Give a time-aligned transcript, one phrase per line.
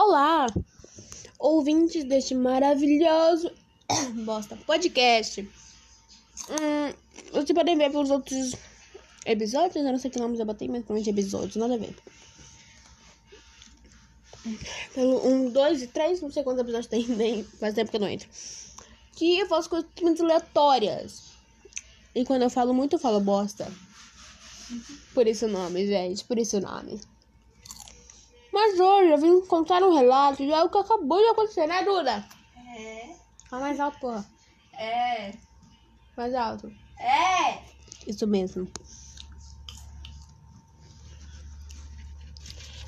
[0.00, 0.46] Olá,
[1.40, 3.50] ouvintes deste maravilhoso
[4.24, 5.40] bosta podcast.
[5.40, 6.94] Hum,
[7.32, 8.54] vocês podem ver pelos outros
[9.26, 11.96] episódios, eu não sei que nome eu botei, mas provavelmente episódios, nada a ver.
[14.94, 18.00] Pelo 1, 2 e 3, não sei quantos episódios tem, nem faz tempo que eu
[18.00, 18.28] não entro.
[19.16, 21.24] Que eu faço coisas muito aleatórias.
[22.14, 23.66] E quando eu falo muito, eu falo bosta.
[25.12, 27.00] Por isso o nome, gente, por isso o nome.
[28.60, 32.28] Mas hoje eu vim contar um relato de algo que acabou de acontecer, né, Duda?
[32.76, 33.14] É.
[33.48, 34.28] Fala mais alto, porra.
[34.72, 35.32] É.
[36.16, 36.66] Mais alto.
[36.98, 37.62] É.
[38.04, 38.68] Isso mesmo.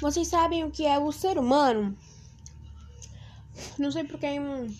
[0.00, 1.98] Vocês sabem o que é o ser humano?
[3.76, 4.38] Não sei porque.
[4.38, 4.72] hum,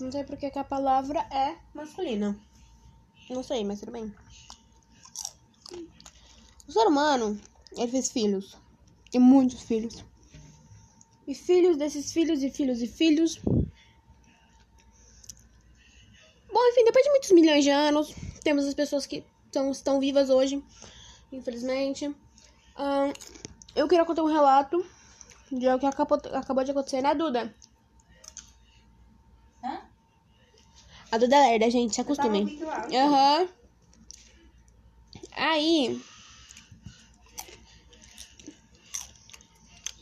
[0.00, 2.36] Não sei porque que a palavra é masculina.
[3.30, 4.12] Não sei, mas tudo bem.
[6.66, 7.40] O ser humano,
[7.76, 8.58] ele fez filhos.
[9.12, 10.04] E muitos filhos.
[11.26, 13.38] E filhos desses filhos e filhos e filhos.
[16.52, 20.30] Bom, enfim, depois de muitos milhões de anos, temos as pessoas que tão, estão vivas
[20.30, 20.62] hoje,
[21.32, 22.14] infelizmente.
[22.76, 23.12] Ahn,
[23.74, 24.84] eu queria contar um relato
[25.50, 27.54] de algo que acabou, acabou de acontecer, né, Duda?
[29.62, 29.80] Hã?
[31.10, 32.60] A Duda é lerda, gente, se acostumem.
[32.92, 33.48] Aham.
[35.32, 36.00] Aí.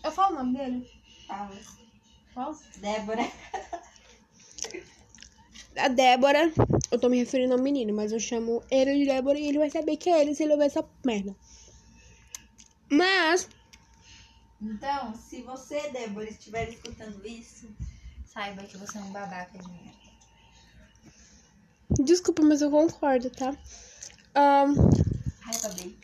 [0.09, 0.91] Eu falo o nome dele?
[1.27, 1.55] Fala.
[2.35, 2.59] Fala.
[2.79, 3.23] Débora.
[5.77, 6.51] A Débora,
[6.91, 9.69] eu tô me referindo ao menino, mas eu chamo ele de Débora e ele vai
[9.71, 11.37] saber que é ele se ele ouvir essa merda.
[12.91, 13.49] Mas,
[14.63, 17.69] Então, se você, Débora, estiver escutando isso,
[18.25, 19.99] saiba que você é um babaca de merda.
[22.01, 23.51] desculpa, mas eu concordo, tá?
[24.35, 24.75] Ahn,
[25.47, 25.99] Ai, acabei.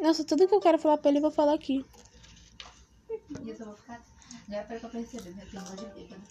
[0.00, 1.82] nossa, tudo que eu quero falar pra ele eu vou falar aqui.
[3.72, 4.04] Eu ficar.
[4.50, 6.22] Já é pra primo de bêbado.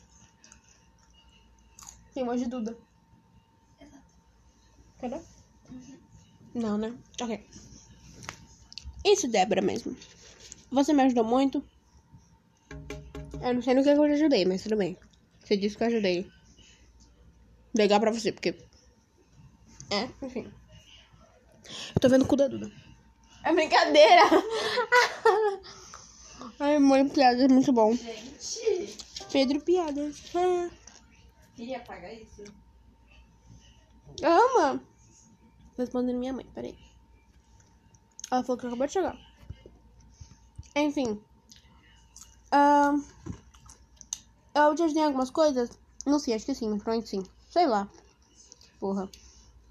[2.14, 2.78] Tem voz de Duda.
[3.80, 4.04] Exato.
[5.00, 5.20] Cadê?
[6.54, 6.96] Não, né?
[7.20, 7.44] Ok.
[9.04, 9.98] Isso, Débora mesmo.
[10.72, 11.66] Você me ajudou muito.
[13.42, 14.96] Eu não sei no que eu te ajudei, mas tudo bem.
[15.44, 16.32] Você disse que eu ajudei.
[17.76, 18.56] Legal pra você, porque.
[19.90, 20.54] É, enfim.
[22.00, 22.72] Tô vendo o cu da Duda.
[23.44, 24.22] É brincadeira!
[26.60, 27.94] Ai, mãe, piada, é muito bom.
[27.94, 28.98] Gente,
[29.32, 30.22] Pedro Piadas.
[30.36, 30.70] Ah.
[31.56, 32.44] queria apagar isso?
[34.24, 34.82] Ama!
[35.78, 36.78] Respondendo minha mãe, peraí.
[38.32, 39.18] Ela falou que acabou de chegar.
[40.76, 41.22] Enfim.
[42.52, 43.04] Ahn,
[44.54, 45.70] eu te ajudei em algumas coisas?
[46.06, 47.24] Não sei, acho que sim, provavelmente sim.
[47.50, 47.90] Sei lá.
[48.80, 49.10] Porra.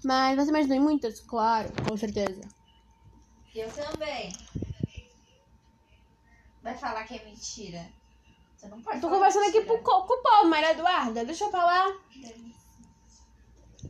[0.03, 1.19] Mas você me ajudou em muitas?
[1.21, 2.41] Claro, com certeza.
[3.53, 4.31] Eu também.
[6.61, 7.85] Vai falar que é mentira.
[8.57, 9.77] Você não pode Tô falar conversando aqui mentira.
[9.79, 11.25] pro, co- com o povo, Maria Eduarda.
[11.25, 11.87] Deixa eu falar.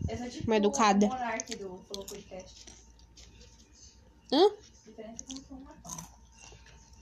[0.07, 1.07] Eu sou tipo Uma educada.
[1.07, 2.65] monarca do Flow Podcast.
[4.31, 4.37] Hã?
[4.41, 5.15] Eu
[5.47, 6.09] sou uma toma.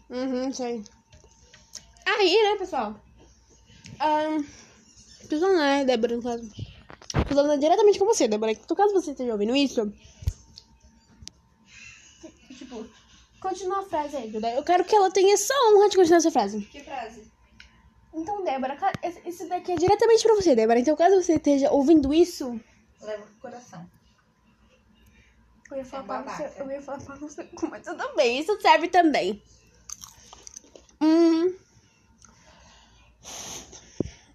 [0.09, 0.84] Uhum, sei.
[2.06, 3.00] Aí, né, pessoal?
[4.00, 4.44] Ahn,
[5.30, 6.50] pessoal, né, Débora, no caso.
[7.28, 8.53] Tô falando diretamente com você, Débora.
[8.68, 9.94] No caso você esteja ouvindo isso.
[12.57, 12.86] Tipo,
[13.40, 14.52] continua a frase aí, Duda.
[14.52, 16.62] Eu quero que ela tenha essa honra de continuar essa frase.
[16.62, 17.30] Que frase?
[18.14, 18.78] Então, Débora,
[19.26, 20.80] isso daqui é diretamente pra você, Débora.
[20.80, 22.60] Então, caso você esteja ouvindo isso.
[23.02, 23.86] Leva pro coração.
[25.72, 26.62] Eu ia falar É pra você.
[26.62, 27.48] Eu ia falar pra você.
[27.70, 29.42] Mas tudo bem, isso serve também.
[31.02, 31.54] Hum.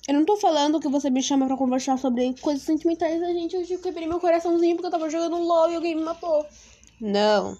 [0.06, 3.56] Eu não tô falando que você me chama pra conversar sobre coisas sentimentais da gente.
[3.56, 6.46] Hoje eu quebrei meu coraçãozinho porque eu tava jogando LOL e alguém me matou.
[7.00, 7.56] Não.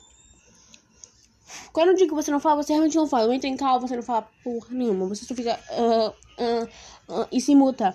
[1.72, 3.24] Quando eu digo que você não fala, você realmente não fala.
[3.24, 5.06] Eu entro em cal, você não fala porra nenhuma.
[5.06, 5.58] Você só fica.
[5.70, 6.68] ah, ah,
[7.08, 7.94] ah, e se muta.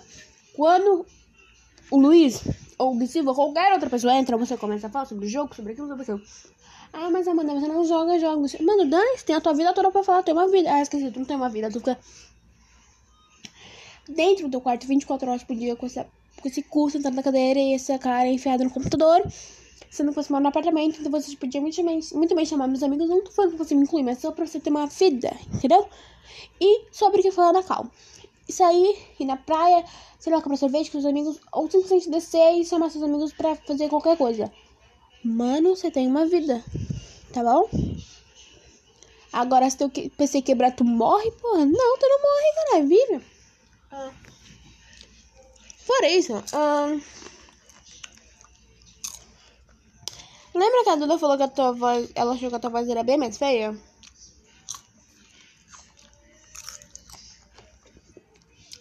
[0.54, 1.06] Quando
[1.90, 2.42] o Luiz
[2.78, 5.72] ou o Silva, qualquer outra pessoa entra, você começa a falar sobre o jogo, sobre
[5.72, 6.22] aquilo, sobre aquilo.
[6.92, 8.54] Ah, mas Amanda, você não joga jogos.
[8.60, 10.72] Mano, você tem a tua vida toda pra falar, tem uma vida.
[10.72, 11.98] Ah, esqueci, tu não tem uma vida, tu fica
[14.08, 16.06] dentro do quarto 24 horas por dia com, essa,
[16.40, 19.22] com esse cu sentado na cadeira e essa cara enfiada no computador.
[19.90, 22.82] Se não fosse morar no apartamento, então você podia muito bem, muito bem chamar meus
[22.82, 23.08] amigos.
[23.08, 25.88] Não tô falando pra você me incluir, mas só pra você ter uma vida, entendeu?
[26.60, 27.86] E sobre o que falar da Cal.
[28.48, 29.84] E sair, ir na praia,
[30.18, 33.56] sei lá, comprar sorvete com seus amigos, ou simplesmente descer e chamar seus amigos pra
[33.56, 34.52] fazer qualquer coisa.
[35.24, 36.64] Mano, você tem uma vida,
[37.32, 37.68] tá bom?
[39.32, 41.64] Agora, se teu PC quebrar, tu morre, porra?
[41.64, 43.24] Não, tu não morre, caralho, vive.
[43.92, 44.10] Ah.
[45.84, 47.00] Fora isso, ahn,
[50.54, 52.88] lembra que a Duda falou que a tua voz, ela achou que a tua voz
[52.88, 53.78] era bem mais feia?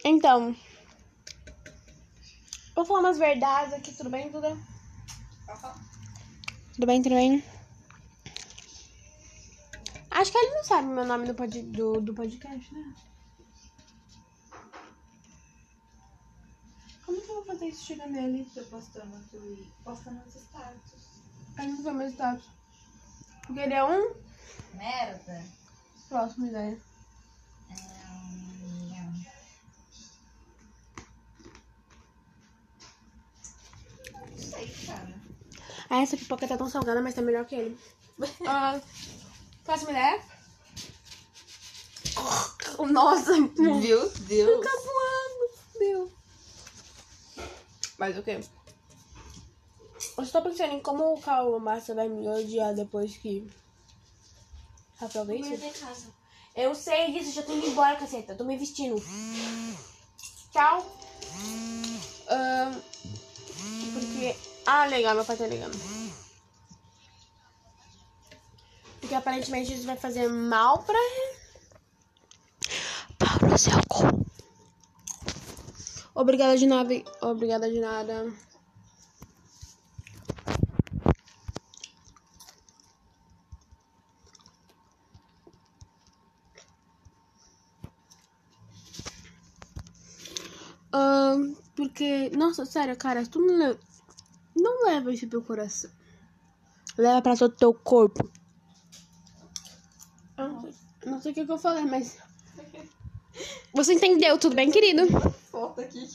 [0.04, 0.56] Então.
[2.76, 4.58] Vou falar umas verdades aqui, tudo bem, Duda?
[6.74, 7.44] Tudo bem, tudo bem?
[10.12, 12.94] Acho que ele não sabe meu nome do, pod, do, do podcast, né?
[17.06, 18.44] Como que eu vou fazer isso chegar nele?
[18.44, 19.66] Você postou no Twitter.
[19.84, 21.19] Posta nos status.
[21.60, 22.46] Aí não foi meu status.
[23.46, 24.14] Porque ele é um
[24.74, 25.44] Merda.
[26.08, 26.78] próximo ideia.
[27.70, 29.24] Hum,
[34.14, 35.20] Não sei, cara.
[35.90, 37.80] Ah, essa pipoca tá tão salgada, mas tá melhor que ele.
[38.46, 38.80] Ah,
[39.64, 40.22] próxima ideia?
[42.92, 44.66] Nossa, meu Deus.
[44.66, 46.12] Tá voando, meu.
[47.98, 48.40] Mas o quê?
[50.18, 53.50] Eu estou pensando em como o Calma Massa vai me odiar depois que.
[54.98, 55.28] Rafael.
[56.56, 58.34] Eu sei disso, já tô indo embora, caceta.
[58.34, 58.96] Eu tô me vestindo.
[60.52, 60.86] Tchau.
[62.30, 62.82] Ahn,
[63.94, 64.36] porque.
[64.66, 65.78] Ah, legal, meu pai tá ligando.
[69.00, 71.00] Porque aparentemente isso vai fazer mal pra.
[73.18, 74.26] Para o seu cu.
[76.14, 76.94] Obrigada de nada.
[77.22, 78.34] Obrigada de nada.
[90.92, 93.80] Ahn, porque, nossa, sério, cara, tu não leva,
[94.56, 95.92] não leva isso pro coração.
[96.98, 98.30] Leva pra todo teu corpo.
[100.38, 100.74] Eu não sei,
[101.06, 102.18] não sei o que, que eu falei, mas.
[103.74, 105.08] Você entendeu, tudo bem, querido?
[105.52, 106.08] Foto aqui.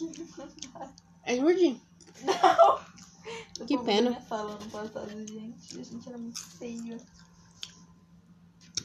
[1.24, 1.80] É Jordi.
[2.22, 2.94] Não.
[3.66, 4.20] Que pena.
[4.20, 5.80] Falando no passado, gente.
[5.80, 6.98] A gente era muito feio.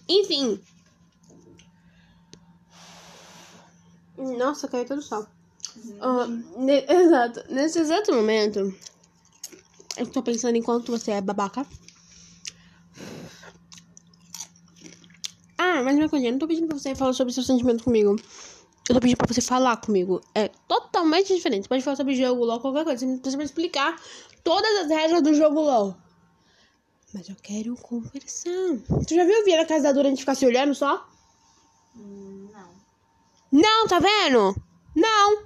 [0.08, 0.64] Enfim.
[4.18, 5.28] Nossa, caiu todo o sol.
[6.02, 6.28] Ah,
[6.58, 7.44] ne- exato.
[7.50, 8.74] Nesse exato momento,
[9.98, 11.66] eu tô pensando em quanto você é babaca.
[15.58, 18.16] Ah, mas minha coisa, eu não tô pedindo pra você falar sobre seu sentimento comigo.
[18.88, 20.22] Eu tô pedindo pra você falar comigo.
[20.34, 21.64] É totalmente diferente.
[21.64, 23.06] Você pode falar sobre jogo LOL, qualquer coisa.
[23.06, 23.96] Você precisa me explicar
[24.44, 25.96] todas as regras do jogo LOL.
[27.14, 28.50] Mas eu quero conversar.
[29.08, 31.08] Tu já viu vir na casa da Dura a gente ficar se olhando só?
[31.96, 33.62] Hum, não.
[33.62, 34.56] Não, tá vendo?
[34.96, 35.44] Não.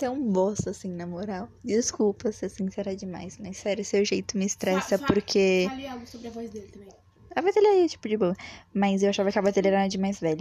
[0.00, 1.46] Você é um bosta, assim, na moral.
[1.62, 5.66] Desculpa ser sincera demais, mas sério, seu jeito me estressa Fa- porque.
[5.68, 6.88] Fale algo sobre a voz dele também.
[7.36, 8.34] A voz dele é, tipo, de boa.
[8.72, 10.40] Mas eu achava que a voz dele era de mais velho.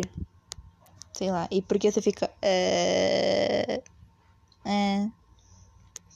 [1.11, 1.45] Sei lá.
[1.51, 2.31] E porque você fica.
[2.41, 3.81] É.
[4.63, 5.09] É.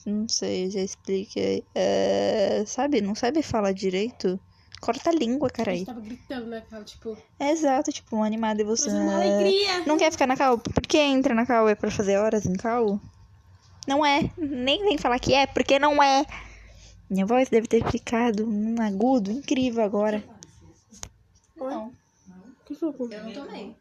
[0.06, 1.66] Não sei, já expliquei.
[1.74, 2.64] É...
[2.66, 3.02] Sabe?
[3.02, 4.40] Não sabe falar direito?
[4.80, 5.84] Corta a língua, Você carai.
[5.84, 6.82] tava gritando, né, cara?
[6.82, 8.88] Tipo, É exato, tipo, um animado e você.
[8.88, 9.84] uma alegria.
[9.86, 10.58] Não quer ficar na cal?
[10.58, 11.68] Por que entra na cal?
[11.68, 12.98] É pra fazer horas em cal?
[13.86, 14.30] Não é.
[14.36, 16.24] Nem vem falar que é, porque não é.
[17.08, 20.22] Minha voz deve ter ficado um agudo incrível agora.
[21.56, 21.92] Não.
[22.64, 23.12] Que suco?
[23.12, 23.76] Eu não tomei.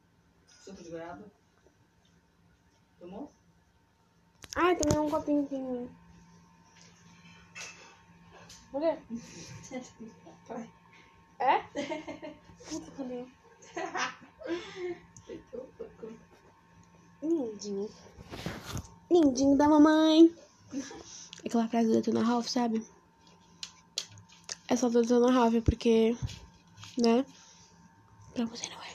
[0.48, 1.24] Suco de goiaba?
[3.00, 3.32] Tomou?
[4.56, 5.90] Ai, também um copinho aqui.
[8.72, 8.98] Por quê?
[10.48, 10.70] Vai.
[11.40, 11.60] É?
[12.70, 13.26] Puta, cadê?
[17.24, 17.90] Lindinho.
[19.14, 20.34] Lindinho da mamãe.
[21.46, 22.84] Aquela frase da Detona Ralph, sabe?
[24.68, 26.18] É só da Detona Ralph, porque...
[26.98, 27.26] Né?
[28.34, 28.94] Pra você não é.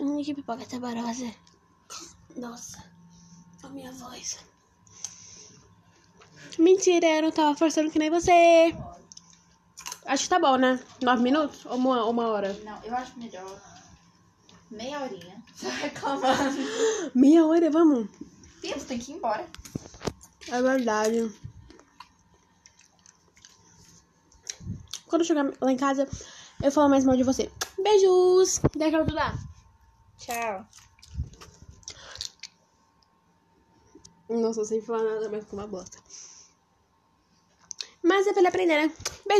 [0.00, 1.34] Hum, que pipoca saborosa.
[2.36, 2.84] Nossa.
[3.62, 4.38] A minha voz.
[6.58, 8.74] Mentira, eu não tava forçando que nem você.
[10.04, 10.78] Acho que tá bom, né?
[11.02, 11.64] Nove minutos?
[11.66, 12.52] Ou uma, uma hora?
[12.64, 13.77] Não, eu acho melhor.
[14.70, 15.42] Meia horinha.
[15.54, 16.58] Só reclamando.
[17.14, 18.08] Meia hora, vamos.
[18.62, 19.48] Você tem que ir embora.
[20.48, 21.32] É verdade.
[25.06, 26.08] Quando eu chegar lá em casa,
[26.62, 27.50] eu falo mais mal de você.
[27.82, 28.60] Beijos!
[28.76, 29.38] Deixa eu ajudar.
[30.18, 30.66] Tchau.
[34.28, 35.98] Nossa, sem falar nada, mas ficou uma bosta.
[38.02, 38.94] Mas é pra ele aprender, né?
[39.26, 39.36] Beijo!